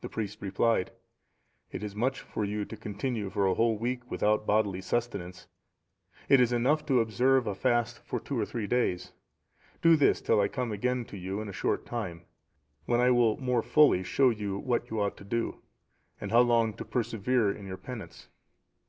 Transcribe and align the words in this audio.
The 0.00 0.08
priest 0.08 0.42
replied, 0.42 0.90
"It 1.70 1.84
is 1.84 1.94
much 1.94 2.18
for 2.20 2.44
you 2.44 2.64
to 2.64 2.76
continue 2.76 3.30
for 3.30 3.46
a 3.46 3.54
whole 3.54 3.78
week 3.78 4.10
without 4.10 4.44
bodily 4.44 4.80
sustenance; 4.80 5.46
it 6.28 6.40
is 6.40 6.52
enough 6.52 6.84
to 6.86 6.98
observe 7.00 7.46
a 7.46 7.54
fast 7.54 8.00
for 8.04 8.18
two 8.18 8.36
or 8.36 8.44
three 8.44 8.66
days; 8.66 9.12
do 9.80 9.94
this 9.94 10.20
till 10.20 10.40
I 10.40 10.48
come 10.48 10.72
again 10.72 11.04
to 11.04 11.16
you 11.16 11.40
in 11.40 11.48
a 11.48 11.52
short 11.52 11.86
time, 11.86 12.22
when 12.86 12.98
I 12.98 13.12
will 13.12 13.36
more 13.36 13.62
fully 13.62 14.02
show 14.02 14.30
you 14.30 14.58
what 14.58 14.90
you 14.90 14.98
ought 15.00 15.16
to 15.18 15.24
do, 15.24 15.62
and 16.20 16.32
how 16.32 16.40
long 16.40 16.74
to 16.74 16.84
persevere 16.84 17.52
in 17.52 17.64
your 17.64 17.78
penance." 17.78 18.26